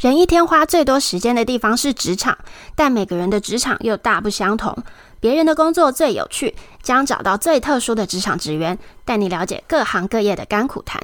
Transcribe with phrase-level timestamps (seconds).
[0.00, 2.38] 人一天花最多时间的地方是职场，
[2.74, 4.74] 但每个人的职场又大不相同。
[5.20, 11.02] 别人的工作最有趣，将找到最特殊的职场职员，带你了解各行各业的甘苦谈。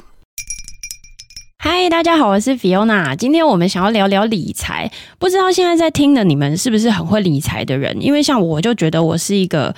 [1.59, 3.14] 嗨，大家好，我是 Fiona。
[3.14, 8.01] 今天我们想要聊聊理财，不知道现在在听的你们是不是很会理财的人？
[8.01, 9.74] 因为像我就觉得我是一个。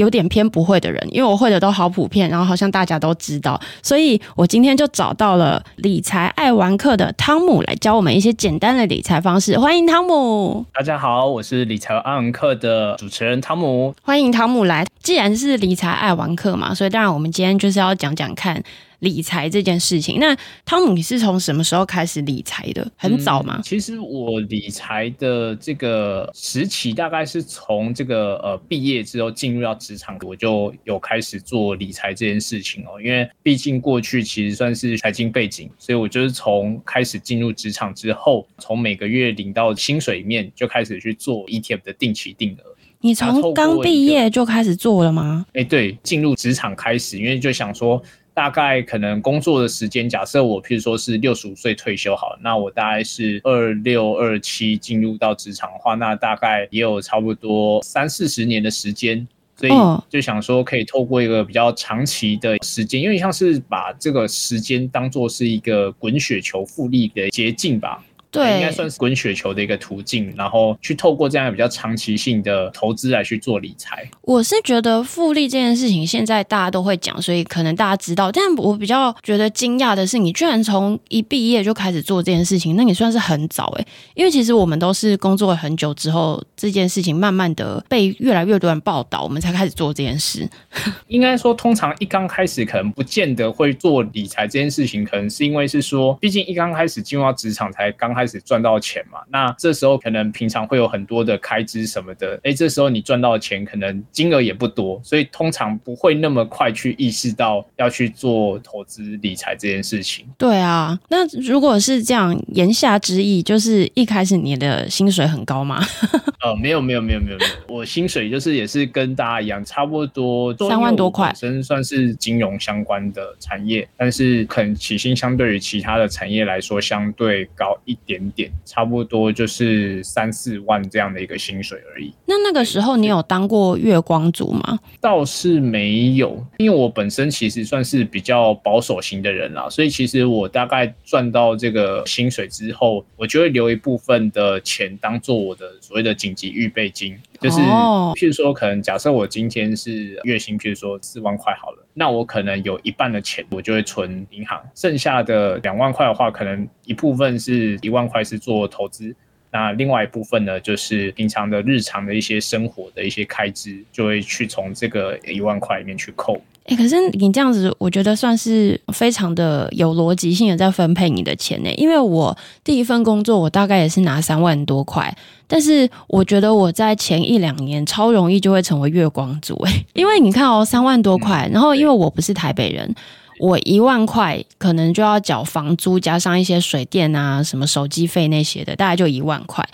[0.00, 9.58] 有点偏不会的人，因为我会的都好普遍，然后好像大家都知道，所以我今天就找到了理财爱玩客的汤姆来教我们一些简单的理财方式。
[9.58, 10.64] 欢迎汤姆！
[10.72, 13.94] 大家好，我是理财爱玩客的主持人汤姆。
[14.02, 14.86] 欢迎汤姆来。
[15.02, 18.62] 既然是理财爱玩客嘛，所以当然我们今天就是要讲讲看。
[19.00, 22.86] 理财这件事情，那汤姆，你是从什么时候开始理财的？
[22.96, 23.56] 很早吗？
[23.58, 33.00] 嗯，其实我理财的这个时期，大概是从这个呃毕业之后进入到职场，我就有开始做理财这件事情哦。
[33.02, 42.76] 因为毕竟过去其实算是财经背景，所以我就是从开始进入职场之后，从每个月领到薪水里面就开始去做 ETF 的定期定额。
[43.00, 45.46] 你从刚毕业就开始做了吗？
[45.54, 48.02] 哎，对，进入职场开始，因为就想说。
[48.40, 59.72] 大概可能工作的时间，假设我譬如说是六十五岁退休好，那我大概是二六二七进入到职场的话，那大概也有差不多三四十年的时间，所以
[60.08, 68.02] 就想说可以透过一个比较长期的时间，因为像是把这个时间当做是一个滚雪球复利的捷径吧。
[68.30, 74.08] 对，应该算是滚雪球的一个途径，然后去透过这样比较长期性的投资来去做理财。
[74.22, 78.30] 我是觉得复利这件事情现在大家都会讲，所以可能大家知道。
[78.30, 83.86] 但我比较觉得惊讶的是，你居然从一毕业就开始做这件事情，那你算是很早诶。
[84.14, 90.48] 因为其实我们都是工作了很久之后，这件事情慢慢的被越来越多人报道，我们才开始做这件事。
[91.08, 110.26] 应该说，通常一刚开始可能不见得会做理财这件事情，可能是因为是说，毕竟一刚开始进入到职场才刚开始赚到钱嘛，那这时候可能平常会有很多的开支什么的，哎，这时候你赚到的钱可能金额也不多，所以通常不会那么快去意识到要去做投资理财这件事情。
[110.38, 115.80] 对啊，那如果是这样，言下之意就是一开始你的薪水很高吗？
[116.42, 128.50] 呃，没有没有没有没有没有，我薪水就是也是跟大家一样，差不多三万多块，本身算是金融相关的产业，但是可能起薪相对于其他的产业来说相对高一点点点。
[128.64, 132.12] 差不多就是三四万这样的一个薪水而已。
[132.26, 134.80] 那那个时候你有当过月光族吗？
[135.00, 151.86] 倒是没有，因为我本身其实算是比较保守型的人啦，所以其实我大概赚到这个薪水之后，我就会留一部分的钱当做我的所谓的紧急预备金，就是譬如说，可能假设我今天是月薪，譬如说四万块好了。
[151.94, 159.14] 那我可能有一半的钱，我就会存银行，剩下的两万块的话，可能一部分是一万块是做投资，
[159.50, 166.40] 那另外一部分呢，就是平常的日常的一些生活的一些开支，就会去从这个一万块里面去扣。
[166.66, 171.70] 哎、欸，可是你这样子，我觉得算是非常的有逻辑性的在分配你的钱呢。
[171.74, 175.12] 因为我第一份工作，我大概也是拿三万多块，
[175.48, 179.84] 但是我觉得我在前一两年超容易就会成为月光族哎。
[179.94, 182.94] 因为你看哦，三万多块，然后因为我不是台北人，
[183.40, 189.66] 我一万块可能就要缴房租，加上一些水电啊、什么手机费那些的，大概就一万块。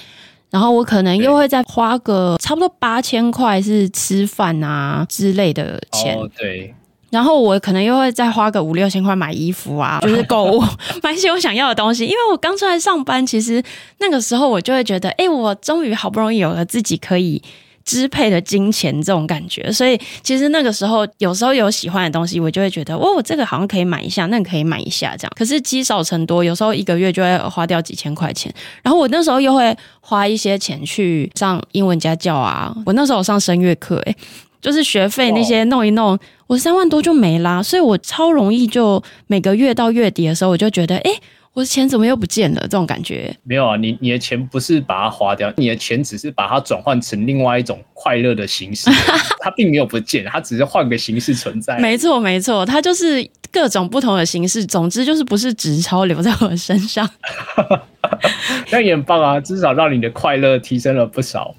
[0.56, 6.16] 然后我可能又会再花个差不多八千块是吃饭啊之类的钱。
[6.16, 6.74] 哦，对。
[7.10, 10.64] 然后我可能又会再花个五六千块买衣服啊， 就是购物，
[11.04, 12.06] 买一些我想要的东西。
[12.06, 13.62] 因为我刚出来上班，其实
[13.98, 17.42] 那个时候我就会觉得，哎，我终于好不容易有了自己可以
[17.86, 19.72] 支配的金钱这种感觉。
[19.72, 25.32] 所以其实那个时候有时候有喜欢的东西，我就会觉得，哦，我这个好像可以买一下，那个可以买一下这样。
[25.34, 28.52] 可是积少成多，有时候一个月就会花掉几千块钱。
[28.82, 32.74] 然后我那时候又会花一些钱去上英文家教啊。
[32.84, 34.16] 我那时候有上声乐课，诶
[34.60, 36.18] 就是学费那些弄一弄，
[36.48, 41.10] 我三万多就没啦，所以我超容易就每个月到月底的时候，我就觉得，哎，
[41.56, 42.60] 我的钱怎么又不见了？
[42.60, 43.34] 这种感觉。
[43.42, 48.90] 没有啊，你你的钱不是把它花掉，你的钱只是把它转换成另外一种快乐的形式，
[49.40, 51.78] 它并没有不见，它只是换个形式存在。
[51.78, 57.08] 没错没错，它就是各种不同的形式，总之就是不是纸钞留在我的身上。
[58.70, 61.54] 那也很棒啊，至少让你的快乐提升了不少。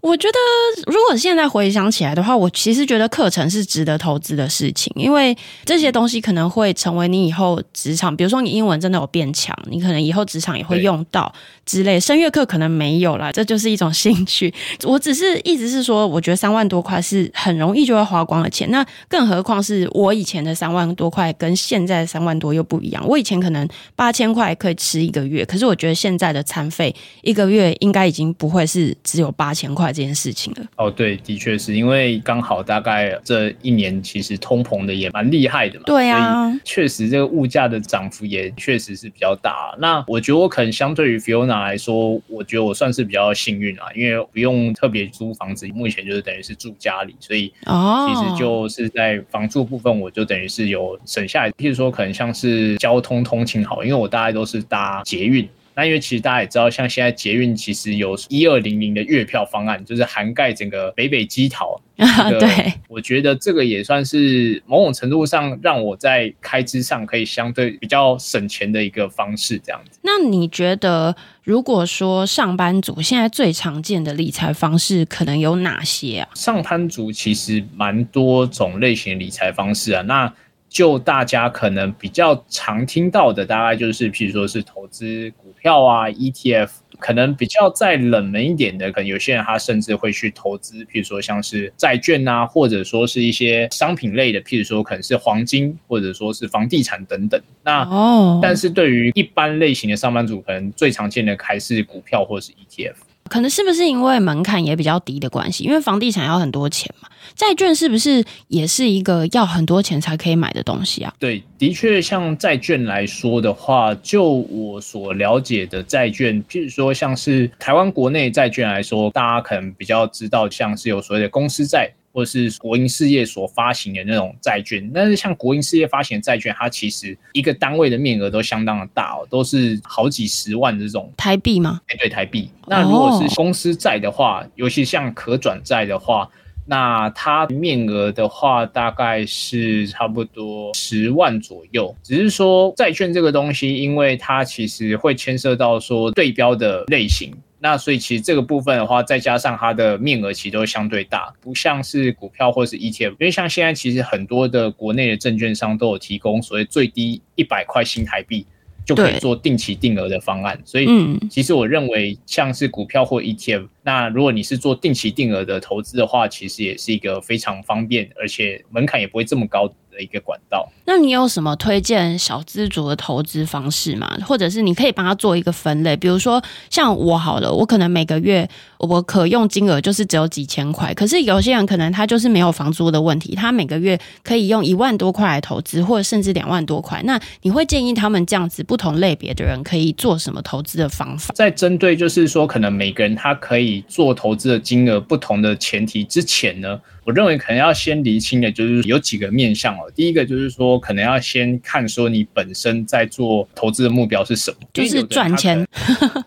[0.00, 11.32] 我觉得，如果现在回想起来的话，我其实觉得课程是值得投资的事情，因为这些东西可能会成为你以后职场，比如说你英文真的有变强，你可能以后职场也会用到
[11.64, 11.98] 之类。
[11.98, 14.52] 声乐课可能没有啦，这就是一种兴趣。
[14.84, 18.70] 我只是一直是说，我觉得三万多块是很容易就会花光的钱。
[18.70, 23.02] 那更何况是我以前的三万多块，跟现在的三万多又不一样。
[23.08, 23.66] 我以前可能
[23.96, 29.62] 八千块可以吃一个月，可是我觉得现在的餐费一个月应该已经不会是只有八千。
[29.62, 39.72] 钱块这件事情了哦，对，的确是因为刚好大概这一年其实通膨的也蛮厉害的嘛，对啊，确实这个物价的涨幅也确实是比较大。
[39.78, 51.52] 那我觉得我可能相对于 Fiona 来说，我觉得我算是比较幸运啊，因为不用特别租房子，目前就是等于是住家里，所以哦，其实就是在房租部分，我就等于是有省下来。
[51.52, 55.48] 譬如说，可能像是交通通勤好，因为我大概都是搭捷运。
[55.74, 61.80] 那因为其实大家也知道，像现在捷运其实有一二零零的月票方案，就是涵盖整个北北基桃。
[62.02, 70.00] 啊，对，我觉得这个也算是某种程度上让我在开支上可以相对比较省钱的一个方式，这样子。
[70.02, 71.14] 那你觉得，
[71.44, 76.28] 如果说上班族现在最常见的理财方式可能有哪些啊？
[76.34, 80.32] 上班族其实蛮多种类型的理财方式啊，那。
[80.72, 97.38] 就大家可能比较常听到的，大概就是，譬如说是投资股票啊，ETF，可能比较再冷门一点的，可能有些人他甚至会去投资，譬如说像是债券啊，或者说是一些商品类的，譬如说可能是黄金，或者说是房地产等等。
[97.62, 102.94] 那哦，但是对于一般类型的上班族，可能最常见的还是股票或者是 ETF。
[103.32, 105.64] 可能是不是因为门槛也比较低的关系？
[105.64, 111.14] 因为房地产要很多钱嘛，债券是不是也是一个要很多钱才可以买的东西啊？
[111.18, 121.90] 对，的确，像债券来说的话，就我所了解的债券，譬如说像是台湾国内债券来说，大家可能比较知道，像是有所谓的公司债。
[122.12, 131.80] 或是国营事业所发行的那种债券，但是像国营事业发行的债券，它其实一个单位的面额都相当的大哦，都是好几十万这种台币吗？
[131.88, 132.50] 哎，对，台币。
[132.66, 134.50] 那如果是公司债的话，oh.
[134.56, 136.28] 尤其像可转债的话，
[136.66, 141.94] 那它面额的话大概是差不多十万左右。
[142.02, 147.34] 只是说债券这个东西，因为它其实会牵涉到说对标的类型。
[147.62, 158.44] 那所以其实这个部分的话，再加上它的面额其实都相对大，不像是股票或是 ETF，因为像现在其实很多的国内的证券商都有提供所谓最低一百块新台币
[158.84, 160.88] 就可以做定期定额的方案，所以
[161.30, 170.68] 其实我认为像是股票或 ETF，那如果你是做定期定额的投资的话，其实也是一个非常方便，而且门槛也不会这么高的一个管道。
[170.84, 174.10] 那你有什么推荐小资族的投资方式吗？
[174.26, 178.48] 或者是你可以帮他做一个分类，比如说像我好了，我可能每个月
[178.82, 187.00] 我可用金额就是只有几千块，可是有些人可能他就是没有房租的问题，他每个月可以用一万多块来投资，或者甚至两万多块。
[187.04, 191.32] 那你会建议他们这样子不同类别的人可以做什么投资的方法？
[191.34, 199.90] 在针对就是说，可能每个人他可以做投资的金额不同的前提之前呢，我认为可能要先厘清的就是有几个面向哦。
[199.94, 205.64] 第一个就是说，可能要先看说你本身在做投资的目标是什么，就是赚钱。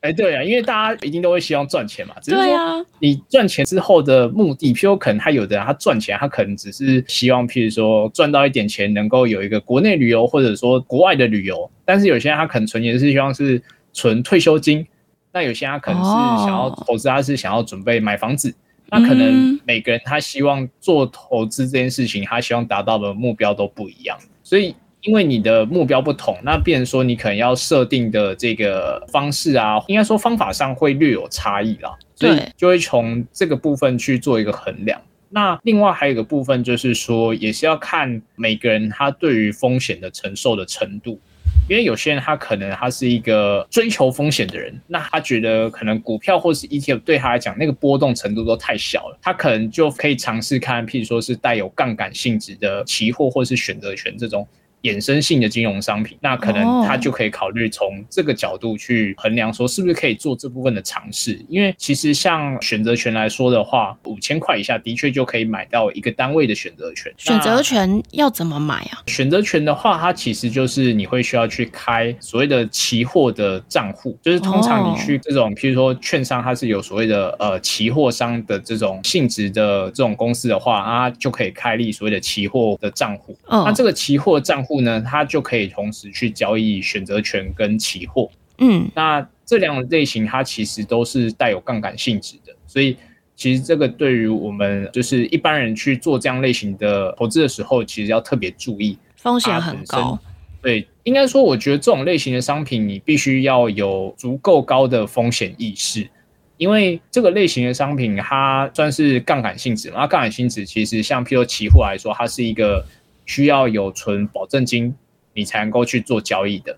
[0.02, 2.16] 哎，对啊，因为大家一定都会希望赚钱嘛。
[2.22, 11.70] 只是说你赚钱之后的目的，譬如可能他有的人他赚钱，他可能只是希望譬如说赚到一点钱，能够有一个国内旅游或者说国外的旅游。
[11.84, 13.62] 但是有些人他可能存钱是希望是
[13.94, 14.86] 存退休金，
[15.32, 16.10] 那有些人他可能是
[16.44, 18.54] 想要投资，他是想要准备买房子。
[18.90, 24.18] 那可能每个人他希望做投资这件事情，他希望达到的目标都不一样。
[24.44, 24.76] 所以
[25.06, 31.96] 因为你的目标不同，那变成说你可能要设定的这个方式啊，应该说方法上会略有差异啦。
[32.16, 35.00] 所以就会从这个部分去做一个衡量。
[35.30, 41.20] 那另外还有一个部分就是说，也是要看每个人他对于风险的承受的程度。
[41.68, 54.48] 因为有些人他可能他是一个追求风险的人，那他觉得可能股票或是 ETF 对他来讲那个波动程度都太小了，他可能就可以尝试看，譬如说是带有杠杆性质的期货或是选择权这种。
[54.86, 61.44] 衍生性的金融商品，那可能他就可以考虑从这个角度去衡量，说是不是可以做这部分的尝试。
[61.50, 67.12] 因为其实像选择权来说的话，五千块以下的确就可以买到一个单位的选择权。
[67.18, 69.02] 选择权要怎么买啊？
[69.08, 83.36] 选择权的话，它其实就是你会需要去开所谓的期货的账户，就是通常你去这种，譬如说券商，它是有所谓的呃期货商的这种性质的这种公司的话，它就可以开立所谓的期货的账户。
[83.50, 84.75] 那这个期货账户。
[84.82, 88.30] 呢，它就可以同时去交易选择权跟期货。
[88.58, 92.96] 嗯，那这两种类型它其实都是带有杠杆性质的，所以
[93.36, 100.18] 其实这个对于我们就是一般人去做这样类型的投资的时候，其实要特别注意，风险很高。
[100.62, 106.10] 对，应该说，我觉得这种类型的商品，你必须要有足够高的风险意识，
[106.58, 109.98] 因为这个类型的商品它算是杠杆性质嘛。
[110.00, 112.84] 那杠杆性质其实像譬如期货来说，它是一个
[113.26, 114.94] 需要有存保证金，
[115.34, 116.78] 你才能够去做交易的。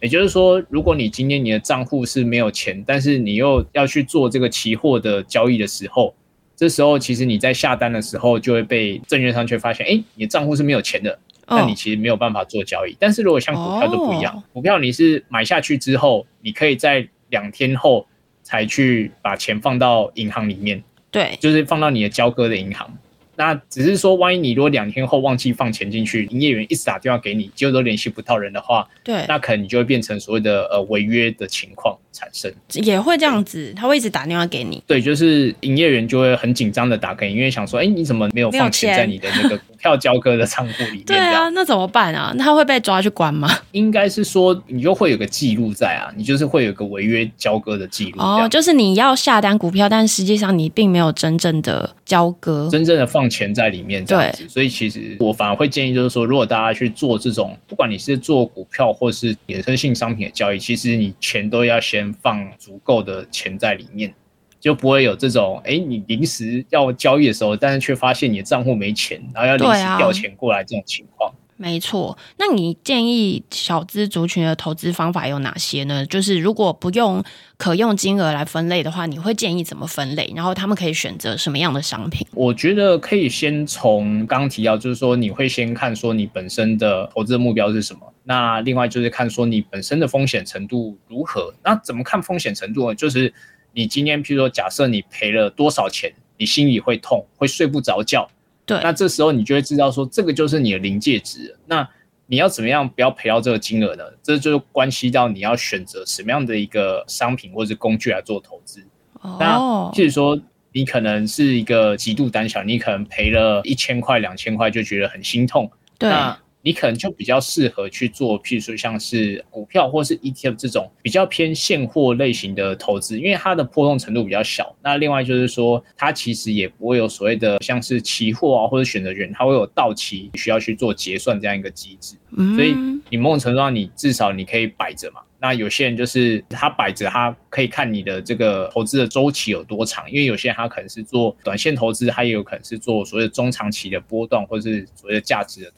[0.00, 6.14] 也就是说，如果你今天你的账户是没有钱，但是你又要去做这个期货的交易的时候，
[6.54, 12.94] 这时候其实你在下单的时候就会被证券商却发现，哎，你的账户是没有钱的，那你其实没有办法做交易。
[13.00, 18.06] 但是如果像股票就不一样，股票你是买下去之后，你可以在两天后
[18.42, 22.96] 才去把钱放到银行里面，对，就是放到你的交割的银行。
[23.36, 41.04] 那只是说，万一你如果两天后忘记放钱进去，营业员一直打电话给你，结果都联系不到人的话，对，那可能你就会变成所谓的呃违约的情况产生，也会这样子，他会一直打电话给你，对，就是营业员就会很紧张的打给你，因为想说，哎，你怎么没有放钱在你的那个股票交割的账户里面？
[41.06, 42.32] 对啊，那怎么办啊？
[42.36, 43.50] 那他会被抓去关吗？
[43.72, 48.20] 应该是说，你就会有个记录在啊，你就是会有个违约交割的记录。
[48.20, 54.04] 哦，就是你要下单股票，但实际上你并没有真正的交割，真正的放钱在里面。
[54.04, 64.12] 这样子，所以其实我反而会建议，就是说，如果大家去做这种，不管你是做股票或是衍生性商品的交易，其实你钱都要先放足够的钱在里面，
[64.60, 71.32] 就不会有这种，哎，你临时要交易的时候，但是却发现你的账户没钱，然后要临时调钱过来这种情况。
[71.58, 76.04] 没错，那你建议小资族群的投资方法有哪些呢？
[76.04, 77.24] 就是如果不用
[77.56, 80.30] 可用金额来分类的话，你会建议怎么分类？
[80.36, 82.26] 然后他们可以选择什么样的商品？
[82.32, 88.00] 我觉得可以先从刚提到，就是说你会先看说你本身的投资目标是什么。
[88.24, 91.54] 那另外就是看说你本身的风险程度如何。
[91.64, 92.94] 那怎么看风险程度呢？
[92.94, 93.32] 就是
[93.72, 98.28] 你今天譬如说假设你赔了多少钱，你心里会痛，会睡不着觉。
[98.66, 101.56] 对，那这时候你就会知道说，这个就是你的临界值。
[101.66, 101.88] 那
[102.26, 104.02] 你要怎么样不要赔到这个金额呢？
[104.20, 108.84] 这就关系到你要选择什么样的一个商品或者是工具来做投资。
[109.20, 109.56] 哦，那
[109.92, 110.36] 譬如说
[110.72, 115.70] 你可能是一个极度胆小，你可能赔了一千块、两千块就觉得很心痛。
[115.96, 116.10] 对。
[116.10, 124.74] 那你可能就比较适合去做，譬如说像是股票或是 ETF 这种比较偏现货类型的投资，因为它的波动程度比较小。
[124.82, 132.16] 那另外就是说，它其实也不会有所谓的像是期货啊或者选择权，它会有到期需要去做结算这样一个机制。
[132.56, 132.74] 所以
[133.10, 135.20] 你某种程度上，你至少你可以摆着嘛。
[135.38, 145.70] 那有些人就是他摆着，他可以看你的这个投资的周期有多长，因为有些人他可能是做短线投资，他也有可能是做所谓的中长期的波动或者是所谓的价值的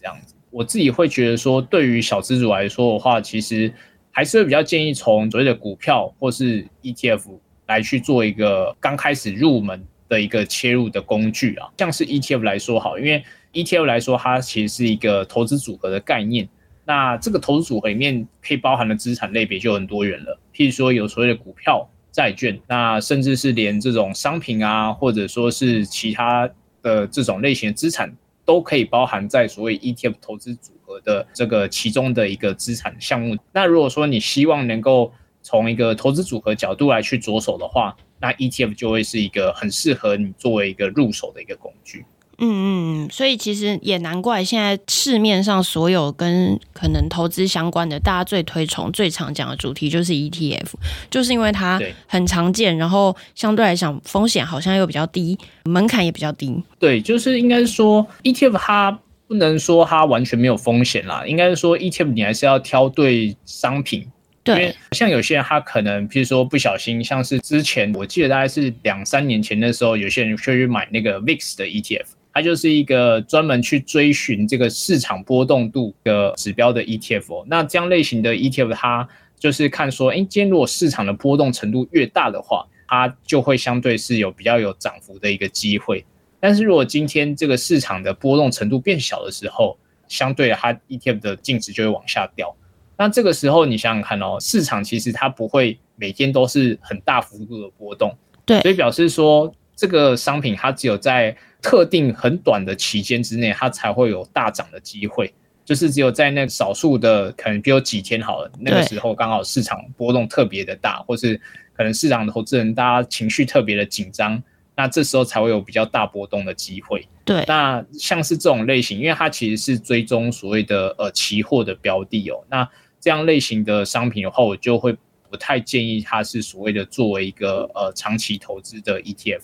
[0.00, 0.34] 这样子。
[0.50, 3.72] 我自己会觉得说，对于小资主来说的话，其实
[4.10, 7.22] 还是会比较建议从所谓的股票或是 ETF
[7.66, 11.68] 来去做一个刚开始入门的一个切入的工具啊。
[11.78, 16.48] 像是 ETF 来说好，因为 ETF 来说它其实是一个投资组合的概念。
[16.84, 26.50] 那这个投资组合里面可以包含的资产类别就很多元了，譬如说有所谓的股票、债券，那甚至是连这种商品啊，或者说是其他
[26.82, 28.12] 的这种类型的资产。
[28.50, 33.36] 都可以包含在所谓 ETF 投资组合的这个其中的一个资产项目。
[33.52, 42.04] 那如果说你希望能够从一个投资组合角度来去着手的话，那 ETF 就会是一个很适合你作为一个入手的一个工具。
[42.42, 50.66] 嗯嗯，所以其实也难怪现在市面上所有跟可能投资相关的，大家最推崇、最常讲的主题就是 ETF，
[51.10, 56.62] 就是因为它很常见，然后相对来讲风险好像又比较低，门槛也比较低。
[56.78, 64.06] 对，就是应该说 ETF 它不能说它完全没有风险啦，应该是说 ETF 你还是要挑对商品。
[64.42, 72.06] 对，因为像有些人他可能，譬如说不小心，像是之前我记得大概是两三年前的时候，有些人会去买那个 VIX 的 ETF。
[72.32, 77.44] 它就是一个专门去追寻这个市场波动度的指标的 ETF。
[77.46, 79.08] 那这样类型的 ETF，它
[79.38, 86.04] 就是看说，哎，今天如果市场的波动程度越大的话，它就会相对是有比较有涨幅的一个机会。
[86.38, 92.54] 但是如果今天这个市场的波动程度变小的时候，相对它 ETF 的净值就会往下掉。
[92.96, 105.32] 那这个时候你想想看哦，市场其实它不会每天都是很大幅度的波动，对，所以表示说这个商品它只有在特定很短的期间之内，它才会有大涨的机会。
[105.64, 111.40] 就是只有在那少数的可能，比如几天好了，那个时候刚好市场波动特别的大，或是
[111.72, 114.42] 可能市场的投资人大家情绪特别的紧张，
[114.74, 117.06] 那这时候才会有比较大波动的机会。
[117.24, 124.96] 对，那像是这种类型，因为它其实是追踪所谓的呃期货的标的哦，那这样类型的商品的话，我就会
[125.30, 129.42] 不太建议它是所谓的作为一个呃长期投资的 ETF。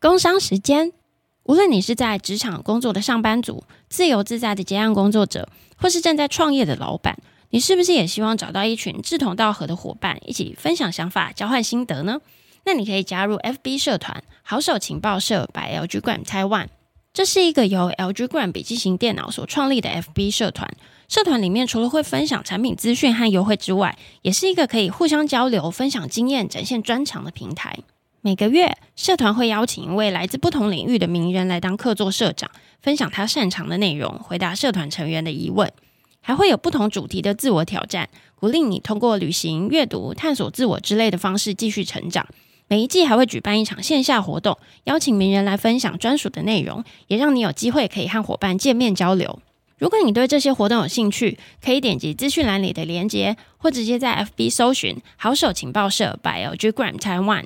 [0.00, 0.90] 工商时间，
[1.44, 7.18] 无论你是在职场工作的上班族、自由自在的接案工作者，或是正在创业的老板，
[7.50, 12.20] 你是不是也希望找到一群志同道合的伙伴，一起分享想法、交换心得呢？
[12.64, 16.66] 那你可以加入 FB 社团“好手情报社 by LG Gram Taiwan”。
[17.12, 20.70] 这是一个由 LG Gram 笔记型电脑所创立的 FB 社团。
[21.08, 27.78] 社团里面除了会分享产品资讯和优惠之外，也是一个可以互相交流、分享经验、展现专长的平台。
[28.22, 32.50] 每个月，社团会邀请一位来自不同领域的名人来当客座社长，
[32.82, 35.72] 分享他擅长的内容，回答社团成员的疑问。
[36.20, 42.26] 还会有不同主题的自我挑战，鼓励你通过旅行、阅读、探索自我之类的方式继续成长。
[42.68, 49.40] 每一季还会举办一场线下活动，邀请名人来分享专属的内容，也让你有机会可以和伙伴见面交流。
[49.78, 57.44] 如果你对这些活动有兴趣，可以点击资讯栏里的链接，或直接在 FB 搜寻“好手情报社 by LG Gram Taiwan”。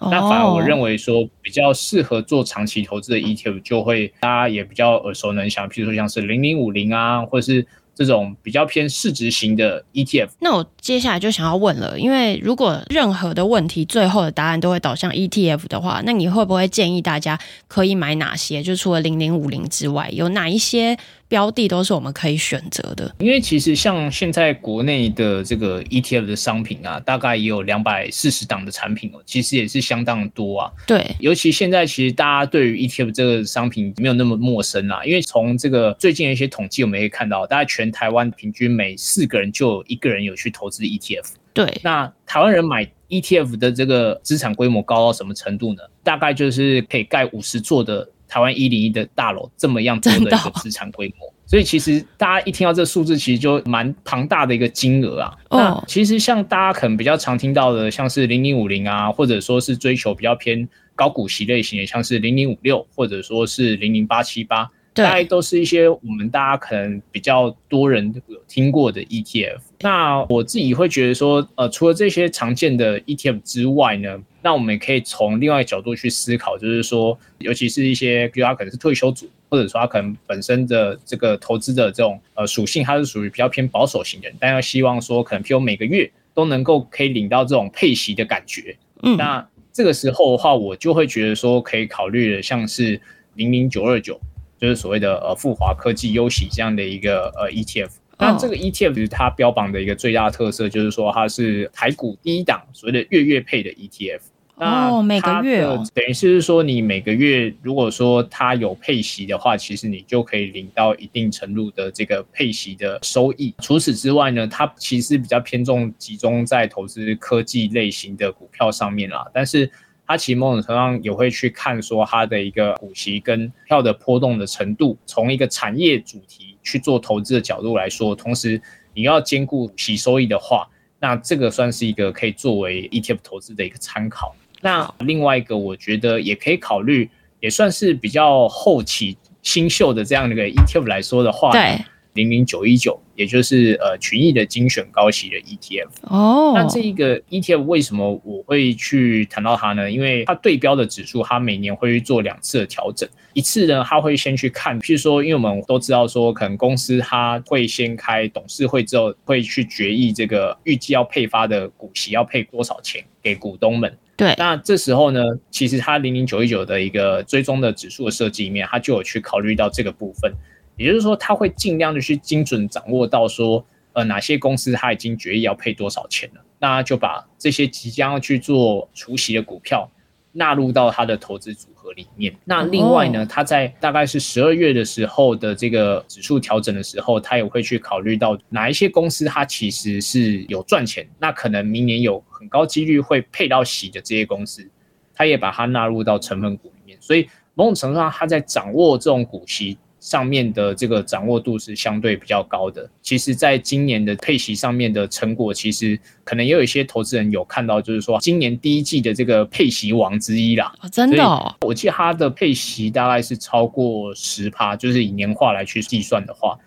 [0.00, 7.66] 那反而我认为说比较适合做长期投资的 ETF，就会大家也比较耳熟能详，譬如说像是零零五零啊，或者是。
[7.94, 18.62] 这种比较偏市值型的 ETF，那我接下来就想要问了，因为如果任何的问题最后的答案都会导向 ETF 的话，那你会不会建议大家可以买哪些？
[18.62, 20.96] 就除了零零五零之外，有哪一些？
[21.32, 30.70] 标的都是我们可以选择的，因为其实像现在国内的这个 ETF 的商品啊，大概也有两百四十档的产品哦，其实也是相当多啊。
[30.86, 41.28] 对，尤其现在其实大家对于 ETF 这个商品没有那么陌生啦，因为从这个最近的一些统计，我们可以看到，大概全台湾平均每四个人就有一个人有去投资 ETF。
[41.54, 45.82] 对，那台湾人买 ETF 的这个资产规模高到什么程度呢？
[46.04, 48.06] 大概就是可以盖五十座的。
[48.32, 55.36] 台湾一零一的大楼这么样多的一个资产规模，所以其实大家一听到这个数字，其实就蛮庞大的一个金额啊。
[55.50, 64.70] 那其实像大家可能比较常听到的，像是零零五零啊，或者说是追求比较偏高股息类型的，像是零零五六，或者说是零零八七八。
[64.94, 69.58] 大概都是一些我们大家可能比较多人有听过的 ETF。
[69.80, 88.76] 那我自己会觉得说，呃，除了这些常见的 ETF 之外呢，那我们也可以从另外一个角度去思考，就是说，尤其是一些，比如他可能是退休族，或者说他可能本身的这个投资的这种呃属性，它是属于比较偏保守型的人，但要希望说，可能譬如每个月都能够可以领到这种配息的感觉。
[89.02, 93.00] 嗯，那这个时候的话，我就会觉得说，可以考虑的像是
[93.34, 94.20] 零零九二九。
[94.60, 97.88] 就是所谓的呃富华科技优息这样的一个呃 ETF，
[98.22, 104.20] 那这个 ETF 其实它标榜的一个最大特色就是说它是台股第一档所谓的月月配的 ETF。
[104.56, 113.52] 哦，每个月哦，等于是说你每个月如果说它有配息的话，其实你就可以领到一定程度的这个配息的收益。
[113.60, 119.68] 除此之外呢，它其实比较偏重集中在投资科技类型的股票上面啦，但是。
[120.06, 128.60] 它其实某种程度上也会去看说它的一个股息跟票的波动的程度，从一个产业主题去做投资的角度来说，同时
[128.94, 130.68] 你要兼顾股息收益的话，
[131.00, 134.34] 那这个算是一个可以作为 ETF 投资的一个参考。
[134.60, 137.10] 那另外一个我觉得也可以考虑，
[137.40, 141.84] 也算是比较后期新秀的这样的一个 ETF 来说的话，对。
[142.14, 146.52] 零零九一九，也就是呃群益的精选高息的 ETF 哦。
[146.54, 149.90] 那这一个 ETF 为什么我会去谈到它呢？
[149.90, 153.08] 因为它对标的指数，它每年会去做两次的调整。
[153.34, 163.96] 一次呢，它会先去看，譬如说，因为我们都知道说，可能公司它会先开董事会之后，会去决议这个预计要配发的股息要配多少钱给股东们。
[164.16, 164.34] 对。
[164.36, 170.30] 那这时候呢，其实它零零九一九的一个追踪的指数的设计里面，它就有去考虑到这个部分。
[170.76, 179.86] 也就是说，他会尽量的去精准掌握到说，呃，哪些公司他已经决议要配多少钱了，那就把这些即将要去做除息的股票
[180.32, 182.34] 纳入到他的投资组合里面。
[182.46, 194.66] 那另外呢，他在大概是十二月的时候的这个指数调整的时候，他也会去考虑到哪一些公司它其实是有赚钱，那可能明年有很高几率会配到息的这些公司，
[195.12, 196.96] 他也把它纳入到成分股里面。
[196.98, 199.76] 所以某种程度上，他在掌握这种股息。
[200.02, 202.90] 上面的这个掌握度是相对比较高的。
[203.00, 210.74] 其实，在今年的配息上面的成果，其实可能也有一些投资人有看到，就是说今年第一季的这个配息王之一啦。
[210.80, 211.54] 哦，真的哦？
[211.60, 216.58] 我记得它的配息大概是超过十趴，就是以年化来去计算的话，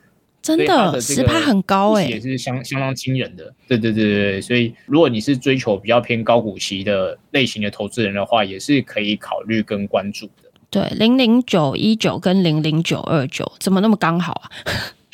[0.41, 3.53] 真的十趴很高哎，也是相相当惊人的。
[3.67, 10.44] 对对对对，所以如果你是追求比较偏高股息的类型的投资人的话，也是可以考虑跟关注的。
[10.75, 14.51] 对，零零九一九跟零零九二九怎么那么刚好啊？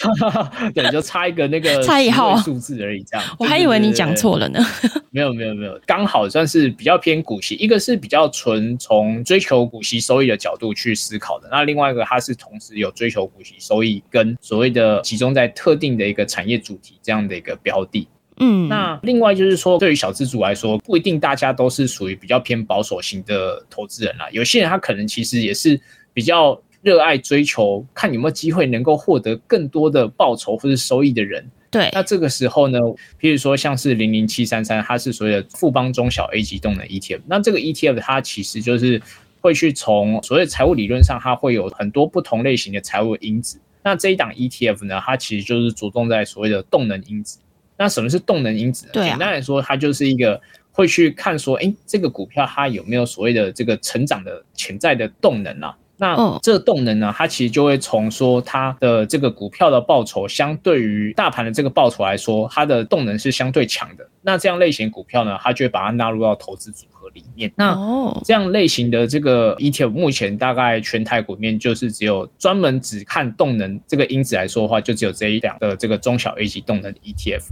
[0.73, 3.23] 对，就差一个那个 差一号数字而已，这样。
[3.37, 4.59] 我还以为你讲错了呢。
[5.13, 18.07] 没有没有没有，刚好算是比较偏股息，一个是比较纯从追求股息收益的角度去思考的，那另外一个它是同时有追求股息收益跟所谓的集中在特定的一个产业主题这样的一个标的。
[18.41, 24.27] 嗯，那另外就是说，对于小资族来说，不一定大家都是属于比较偏保守型的投资人啦。
[24.31, 25.79] 有些人他可能其实也是
[26.11, 31.47] 比较热爱追求，看有没有机会能够获得更多的报酬或者收益的人。
[31.69, 32.79] 对，那这个时候呢，
[33.19, 37.21] 譬如说像是零零七三三，它是所谓的富邦中小 A 级动能 ETF。
[37.27, 39.01] 那这个 ETF 它其实就是
[39.39, 43.59] 会去从所谓财务理论上，它会有很多不同类型的财务因子。
[43.83, 47.37] 那这一档 ETF 呢，它其实就是着重在所谓的动能因子。
[47.81, 48.87] 那什么是动能因子？
[48.93, 50.39] 对啊，简单来说，它就是一个
[50.71, 55.75] 会去看说，哎，这个股票它有没有所谓的这个成长的潜在的动能啊？
[55.97, 64.07] 那这个动能呢，它其实就会从说它的这个股票的报酬，相对于大盘的这个报酬来说，它的动能是相对强的。
[64.21, 67.51] 那这样类型股票呢，它就会把它纳入到投资组合里面。
[67.55, 67.75] 那
[68.23, 77.43] 这样类型的这个 ETF，目前大概全台股面就是只有专门只看动能这个因子来说的话，就只有这一两的这个中小 A 级动能 ETF。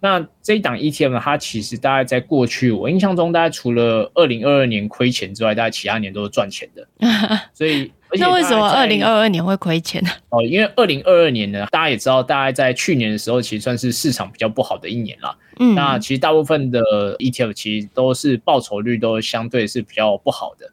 [0.00, 6.86] 那这一档 ETF 呢，它其实大概在过去，我印象中大概除了二零二二年亏钱之外，大概其他年都是赚钱的。
[7.54, 10.10] 所以，那为什么二零二二年会亏钱呢？
[10.28, 15.36] 哦，因为二零二二年呢，大家也知道，大概在去年的时候，其实算是市场比较不好的一年了。
[15.58, 20.70] 嗯，那其实大部分的 ETF 其实都是报酬率都相对是比较不好的。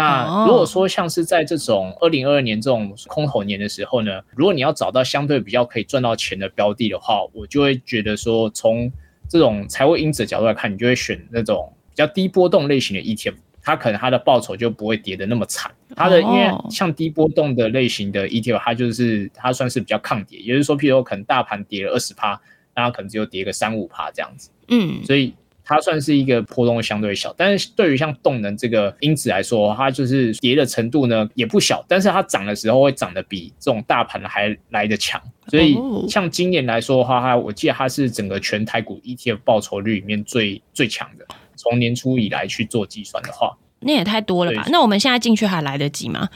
[0.00, 8.90] 那如果说像是在这种二零二二年这种空头年的时候呢，如果你要找到相对比较可以赚到钱的标的的话，我就会觉得说，从
[9.28, 15.70] 这种财务因子的角度来看，你就会选那种比较低波动类型的 ETF，它可能它的报酬就不会跌得那么惨。
[15.94, 22.40] 它的因为像低波动的类型的 ETF，它就是它算是比较抗跌，也就是说，譬如说可能大盘跌了二十趴，
[22.74, 24.50] 那它可能只有跌个三五趴这样子。
[24.68, 25.34] 嗯，所以。
[25.70, 35.22] 它算是一个波动相对小，但是对于像动能这个因子来说，它就是跌的程度呢也不小，但是它涨的时候会涨得比这种大盘还来得强。
[35.46, 35.78] 所以
[36.08, 41.24] 像今年来说的话，它我记得它是整个全台股 ETF 报酬率里面最最强的。
[41.54, 44.66] 从年初以来去做计算的话，那也太多了吧？
[44.72, 46.28] 那我们现在进去还来得及吗？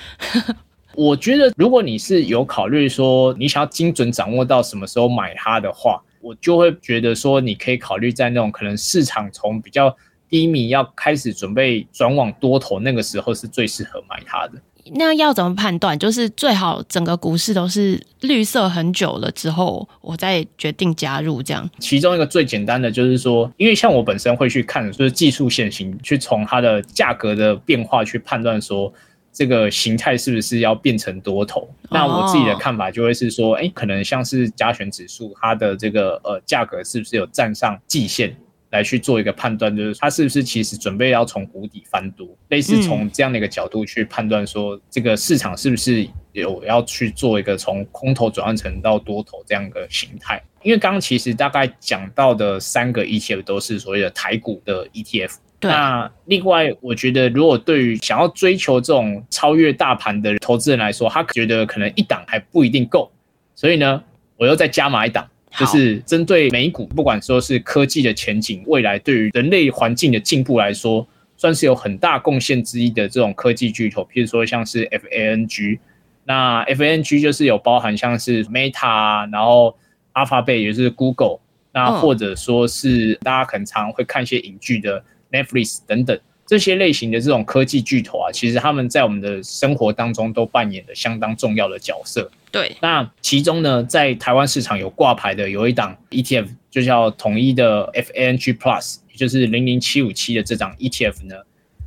[0.94, 6.00] 我觉得如果你是有考虑说你想要精准掌握到什么时候买它的话。
[6.24, 9.94] 我就会觉得说，你可以考虑在那种可能市场从比较
[10.30, 14.54] 低迷要开始准备转往多头那个时候是最适合买它的。
[14.94, 15.98] 那要怎么判断？
[15.98, 21.68] 就是最好整个股市都是绿色很久了之后，我再决定加入这样。
[21.78, 28.90] 其中一个最简单的就是说，因为像我本身会去看，就是技术线型，去从它的价格的变化去判断说。
[29.34, 31.68] 这个形态是不是要变成多头？
[31.90, 38.34] 那我自己的看法就会是说，哎，可能像是加权指数，它的这个呃价格是不是有站上季线
[38.70, 39.76] 来去做一个判断？
[39.76, 42.28] 就是它是不是其实准备要从谷底翻多？
[42.50, 50.40] 类似从这样的一个角度去判断说，这个市场是不是有要去做一个从空头转换成到多头这样一个形态？
[50.62, 55.34] 因为刚刚其实大概讲到的三个 ETF 都是所谓的台股的 ETF。
[55.64, 63.10] 那另外，我觉得如果对于想要追求这种超越大盘的投资人来说，他觉得可能一档还不一定够，
[63.54, 64.02] 所以呢，
[64.36, 65.26] 我又再加码一档，
[65.58, 75.78] 就是针对美股，不管说是科技的前景，未来对于人类环境的进步来说，算是有很大贡献之一的这种科技巨头，譬如说像是 FANG，
[76.24, 79.76] 那 FANG 就是有包含像是 Meta，然后
[80.14, 81.38] Alphabet 也就是 Google，
[81.72, 85.02] 那或者说是大家可能常会看一些影剧的。
[85.34, 92.30] Netflix 等等这些类型的这种科技巨头啊，其实他们在我们的生活当中都扮演了相当重要的角色。
[92.52, 101.34] 对，那其中呢，在台湾市场有挂牌的有一档 ETF，就叫统一的 FANG Plus，也就是零零七五七的这档 ETF 呢，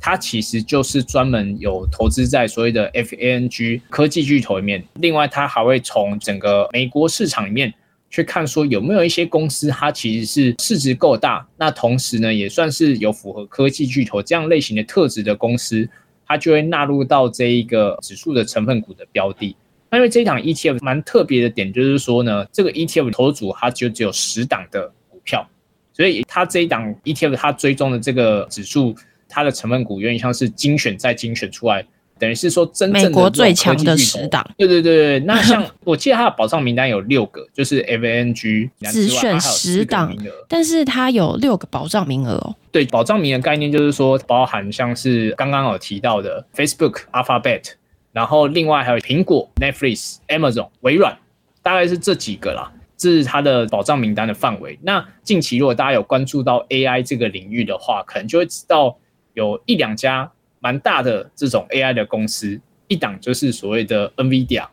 [0.00, 4.84] 它其实就是专门有投资在所谓的 FANG 科技巨头里面。
[4.96, 7.72] 另外，它还会从整个美国市场里面。
[8.10, 15.88] 去看说有没有一些公司，它其实是市值够大，那同时呢，也算是有符合科技巨头这样类型的特质的公司，
[16.26, 19.54] 它就会纳入到这一个指数的成分股的标的。
[19.90, 25.48] 那因为这一档 ETF 蛮特别的点就是说呢，这个 ETF 投组它就只有十档的股票，
[25.92, 28.94] 所以它这一档 ETF 它追踪的这个指数，
[29.28, 31.84] 它的成分股有点像是精选再精选出来。
[32.18, 35.20] 等于是说，真正的美国最强的十档，对对对对。
[35.20, 40.14] 那像我记得它的保障名单有六个，就是 FANG 只选十档，
[40.48, 42.54] 但是它有六个保障名额哦。
[42.72, 47.72] 对，保障名额概念就是说，包含像是刚刚有提到的 Facebook、Alphabet，
[48.12, 51.16] 然后另外还有苹果、Netflix、Amazon、微软。
[51.60, 54.78] 大概是这几个啦，这是它的保障名单的范围。
[54.80, 58.96] 那近期如果大家有关注到 AI 这个领域的话，可能就会知道
[59.34, 60.30] 有一两家
[60.68, 64.66] 蛮大的这种 AI 的公司，一档就是所谓的 NVIDIA，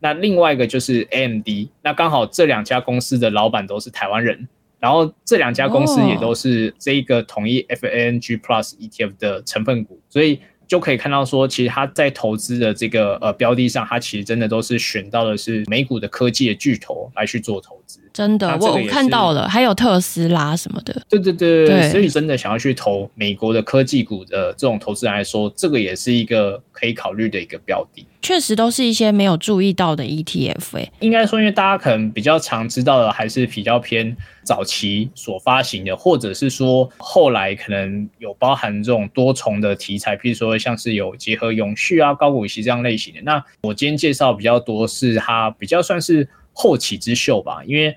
[0.00, 1.48] 那另外一个就是 AMD。
[1.80, 4.48] 那刚好这两家公司的老板都是台湾人。
[4.80, 18.00] 然后这两家公司也都是这一个统一 FANG Plus ETF 的成分股，所以就可以看到说，其实他在投资的这个呃标的上，他其实真的都是选到的是美股的科技的巨头来去做投资。
[18.18, 20.92] 真的，我我看到了，还有特斯拉什么的。
[21.08, 28.04] 对对对对，所以真的想要去投美国的科技股的这种投资人来说，这个也是一个可以考虑的一个标的。
[28.20, 30.92] 确实都是一些没有注意到的 ETF 欸。
[30.98, 43.20] 应该说，因为大家可能比较常知道的，还是比较偏早期所发行的，或者是说后来可能有包含这种多重的题材，譬如说像是有结合永续啊、高股息这样类型的。
[43.22, 47.96] 那我今天介绍比较多是它比较算是后起之秀吧，因为。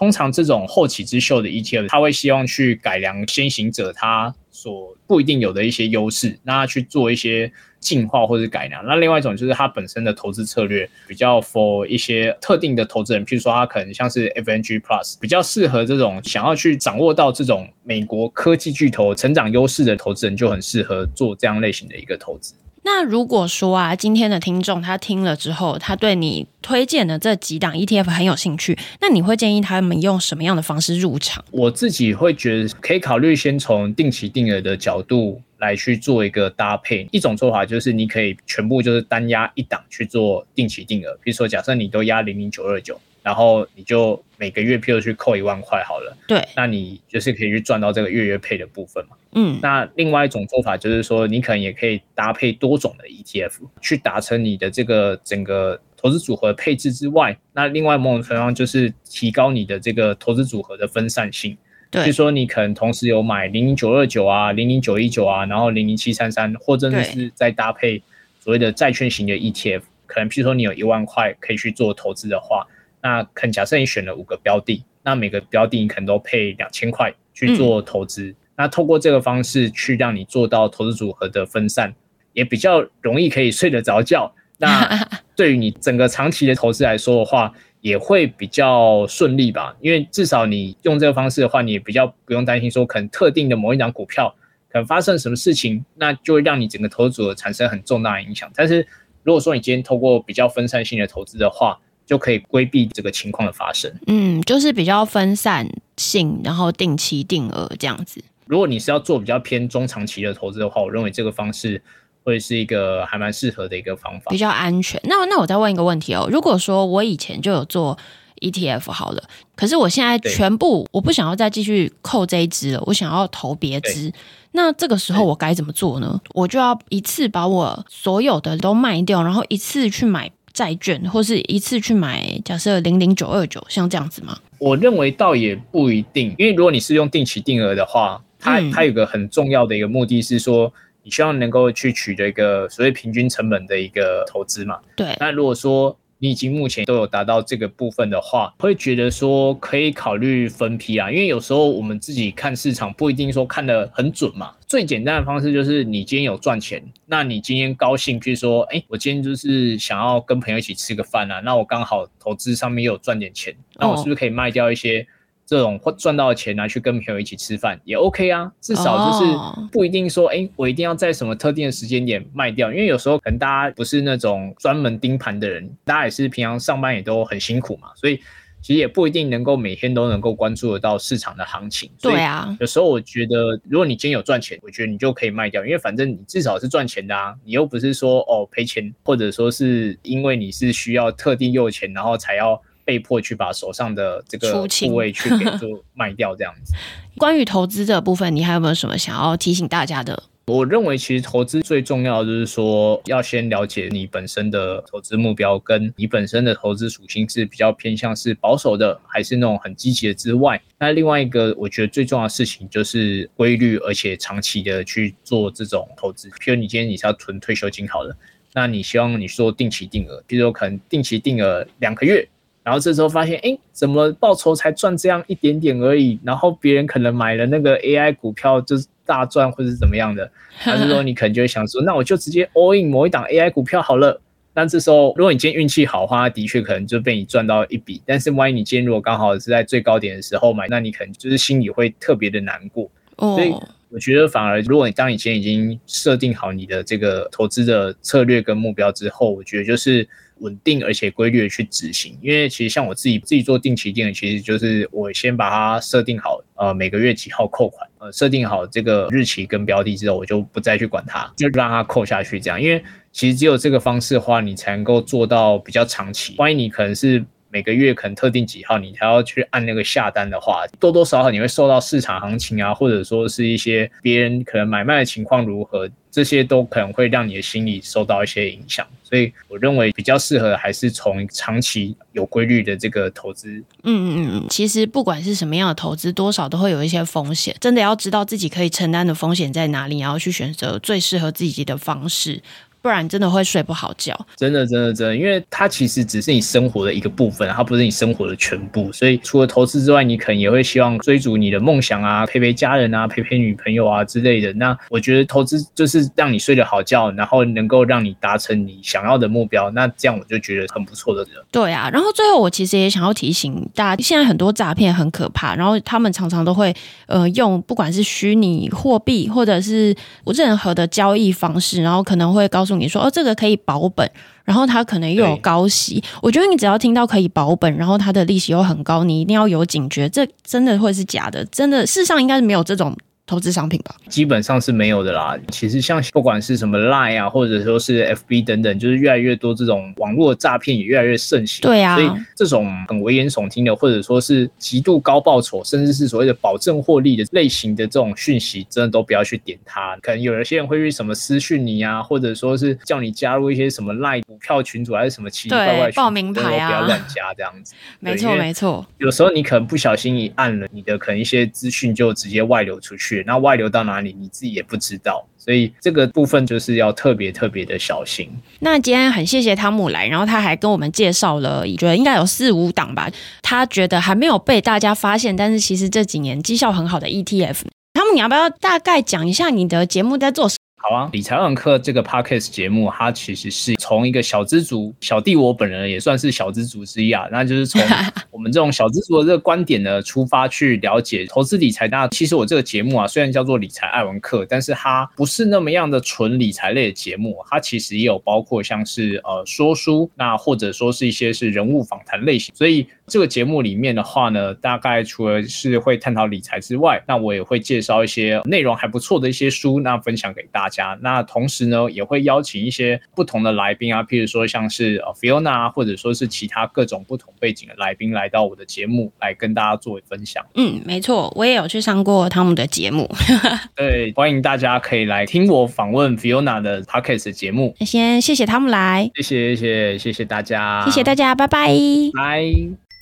[0.00, 8.82] 通常这种后起之秀的 ETF，他会希望去改良先行者他所不一定有的一些优势，那去做一些进化或者改良。
[8.86, 22.54] 那另外一种就是它本身的投资策略比较 for 一些特定的投资人，譬如说他可能像是 FNG Plus，比较适合这种想要去掌握到这种美国科技巨头成长优势的投资人，就很适合做这样类型的一个投资。
[22.92, 31.42] 那如果说啊，今天的听众他听了之后，他对你推荐的这几档 ETF 很有兴趣，那你会建议他们用什么样的方式入场？
[31.52, 37.08] 我自己会觉得可以考虑先从定期定额的角度来去做一个搭配。
[37.12, 43.00] 一种做法就是你可以全部就是单压一档去做定期定额，比如说假设你都压零零九二九。
[43.22, 49.16] 然后你就每个月，譬如去扣一万块好了，对，那你就是可以去赚到这个月月配的部分嘛。
[49.32, 61.56] 嗯，那另外一种做法就是说，你可能也可以搭配多种的 ETF 去达成你的这个整个投资组合配置之外，那另外某种程度上就是提高你的这个投资组合的分散性。
[61.90, 68.02] 对，就是说你可能同时有买零零九二九啊、零零九一九啊，然后零零七三三，或者是再搭配
[68.40, 72.66] 所谓的债券型的 ETF，可能譬如说你有一万块可以去做投资的话。
[73.02, 78.24] 那可能假设你选了五个标的，那每个标的你可能都配两千块去做投资。
[78.28, 81.94] 嗯、那透过这个方式去让你做到投资组合的分散，
[82.32, 84.32] 也比较容易可以睡得着觉。
[84.58, 84.86] 那
[85.34, 89.74] 对于你整个长期的投资来说的话，也会比较顺利吧？
[89.80, 94.34] 因为至少你用这个方式的话，你也比较不用担心说可能特定的某一档股票
[94.68, 98.52] 可能发生什么事情，那就会让你整个投资组合产生很重大的影响。
[98.54, 98.86] 但是
[99.22, 101.80] 如果说你今天透过比较分散性的投资的话，
[102.10, 103.88] 就可以规避这个情况的发生。
[104.08, 105.64] 嗯，就是比较分散
[105.96, 108.20] 性，然后定期定额这样子。
[108.46, 111.80] 如果你是要做比较偏中长期的投资的话，我认为这个方式
[112.24, 115.00] 会是一个还蛮适合的一个方法，比较安全。
[115.04, 117.96] 那那我再问一个问题哦，如果说我以前就有做
[118.40, 119.22] ETF 好了，
[119.54, 124.12] 可是我现在全部我不想要再继续扣这一支了，我想要投别支，
[124.50, 126.20] 那这个时候我该怎么做呢？
[126.34, 130.28] 我就要一次把我所有的都卖掉，然后一次去买。
[130.52, 134.38] 债券或是一次去买，假设零零九二九，像这样子吗？
[134.58, 144.78] 我认为倒也不一定，因为如果你是用定期定额的话，它、嗯、它有个很重要的一个目的是说，你希望能够去取得一个所谓平均成本的一个投资嘛。
[144.94, 145.16] 对。
[145.18, 154.52] 那如果说你已经目前都有达到这个部分的话，会觉得说可以考虑分批啊，因为有时候我们自己看市场不一定说看得很准嘛。
[154.68, 165.06] 最简单的方式就是你今天有赚钱，那你今天高兴，譬如说，哎，我今天就是想要跟朋友一起吃个饭啊，那我刚好投资上面又有赚点钱，那我是不是可以卖掉一些？
[165.50, 178.20] 这种或赚到的钱拿去跟朋友一起吃饭也 OK 啊，至少就是不一定说，哎、欸，我一定要在什么特定的时间点卖掉，因为有时候可能大家不是那种专门盯盘的人，大家也是平常上班也都很辛苦嘛，所以
[178.62, 181.90] 其实也不一定能够每天都能够关注得到市场的行情。
[182.00, 192.62] 对啊，有时候我觉得，如果你今天有赚钱，我觉得你就可以卖掉，因为反正你至少是赚钱的啊，你又不是说哦赔钱，或者说是因为你是需要特定用钱，然后才要。
[192.90, 196.74] 被迫去把手上的这个部位去给 做卖掉，这样子。
[197.16, 200.20] 关于投资的部分，你还有没有什么想要提醒大家的？
[200.46, 216.28] 我认为，其实投资最重要的就是说，要先了解你本身的投资目标，跟你本身的投资属性是比较偏向是保守的，还是那种很积极的之外，那另外一个我觉得最重要的事情就是规律而且长期的去做这种投资。
[216.30, 218.16] 譬如你今天你是要存退休金好了，
[218.52, 222.28] 那你希望你说定期定额，譬如说可能定期定额两个月。
[222.70, 226.16] 然后这时候发现，哎，怎么报酬才赚这样一点点而已？
[226.22, 230.30] 然后别人可能买了那个 AI 股票就是大赚，或者是怎么样的？
[230.54, 234.20] 还是说你可能就会想说，那我就直接 all in 某一档 AI 股票好了。
[234.54, 238.00] 但这时候，如果你今天运气好的话，的确可能就被你赚到一笔。
[238.06, 242.88] 但是万一你今天如果刚好是在最高点的时候买，那你可能就是心里会特别的难过。
[243.16, 243.34] 哦。
[243.34, 243.52] 所以
[243.88, 250.08] 我觉得反而，如果你当你今天已经设定好你的这个投资的策略跟目标之后，我觉得就是。
[250.40, 262.60] 稳定而且规律的去执行，因为其实像我自己自己做定期定额，其实就是我先把它设定好，呃，每个月几号扣款，呃，设定好这个日期跟标的之后，我就不再去管它，就让它扣下去这样。
[262.60, 266.34] 因为其实只有这个方式的话，你才能够做到比较长期。
[266.38, 275.88] 万一你可能是每个月可能特定几号，你还要去按那个下单的话，多多少少你会受到市场行情啊，或者说是一些别人可能买卖的情况如何。
[276.12, 283.48] 这些都可能会让你的心理受到一些影响，所以我认为比较适合还是从长期有规律的这个投资。
[283.84, 292.42] 嗯嗯嗯，其实不管是什么样的投资，多少都会有一些风险，真的要知道自己可以承担的风险在哪里，然后去选择最适合自己的方式。
[292.82, 298.90] 不然真的会睡不好觉，真的真的真的，因为它其实只是你生活的一个部分，它不是你生活的全部。
[298.90, 304.50] 所以除了投资之外，你可能也会希望追逐你的梦想啊，陪陪家人啊，陪陪女朋友啊之类的。
[304.54, 309.70] 那我觉得投资就是让你睡得好觉，然后能够让你达成你想要的目标。
[309.72, 311.32] 那这样我就觉得很不错的人。
[311.50, 316.74] 对啊，然后最后我其实也想要提醒大家，现在很多诈骗很可怕，然后他们常常都会
[317.06, 322.69] 呃用不管是虚拟货币或者是任何的交易方式，然后可能会告诉。
[322.76, 324.08] 你说哦，这个可以保本，
[324.44, 326.02] 然后它可能又有高息。
[326.22, 331.44] 我觉得你只要听到可以保本，然后它的利息又很高，你一定要有警觉，这真的会是假的。
[331.46, 332.96] 真的，世上应该是没有这种。
[333.30, 335.38] 投资商品吧，基本上是没有的啦。
[335.52, 341.62] 其实像不管是什么 Line 啊，或者说是 FB 等等，就是越来越多这种网络诈骗也越来越盛行。
[341.62, 349.96] 对啊，所以这种很危言耸听的，或者说是极度高报酬，甚至是所谓的保证获利的类型的这种讯息，真的都不要去点它。
[350.02, 357.74] 可能有一些人会去什么私讯你啊，或者说是叫你加入一些什么 Line 股票群组，还是什么奇奇怪怪报名牌啊，不要乱加这样子。
[358.00, 363.19] 没错没错，有时候你可能不小心一按了，你的可能一些资讯就直接外流出去。
[363.26, 368.28] 那外流到哪里，你自己也不知道，所以这个部分就是要特别特别的小心。
[368.60, 373.10] 那今天很谢谢汤姆来，然后他还跟我们介绍了，觉得应该有四五档吧，
[373.42, 377.62] 他觉得还没有被大家发现，但是其实这几年绩效很好的 ETF。
[377.94, 380.59] 汤姆，你要不要大概讲一下你的节目在做什？
[380.82, 387.82] 好啊，理财网课这个 podcast 节目，它其实是从一个小资族，小弟我本人也算是小资族之一啊， 那就是从
[388.30, 391.86] 我们这种小资族的这个观点呢出发去了解投资理财。
[391.88, 402.86] 那其实我这个节目啊，虽然叫做理财爱文课，但是它不是那么样的纯理财类的节目，它其实也有包括像是呃说书，那或者说是一些是人物访谈类型，所以。
[403.10, 410.96] 这个节目里面的话呢，大概除了是会探讨理财之外，那我也会介绍一些内容还不错的一些书，那分享给大家。
[411.02, 420.44] 那同时呢，也会邀请一些不同的来宾啊，譬如说像是呃 Fiona，或者说是其他各种不同背景的来宾来到我的节目来跟大家作为分享。
[420.54, 423.10] 嗯，没错，我也有去上过他们的节目。
[423.74, 427.74] 对，欢迎大家可以来听我访问 Fiona 的 Podcast 节目。
[427.80, 431.74] 先谢谢他们来，谢谢谢谢谢谢大家，谢谢大家，拜拜，
[432.14, 432.99] 拜。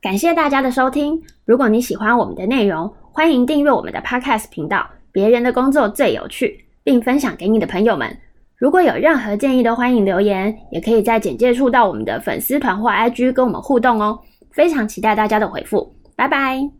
[0.00, 1.20] 感谢大家的收听。
[1.44, 4.88] 如果你喜欢我们的内容，欢迎订阅我们的 Podcast 频道。
[5.10, 8.16] 别人的工作最有趣，并分享给你的朋友们。
[8.56, 14.16] 如果有任何建议，都欢迎留言，也可以在简介处到我们的粉丝团或 IG 跟我们互动哦。
[14.52, 15.92] 非常期待大家的回复。
[16.14, 16.77] 拜拜。